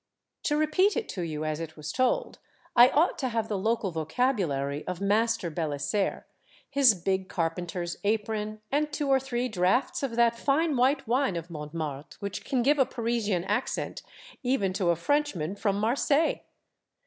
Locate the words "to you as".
1.09-1.59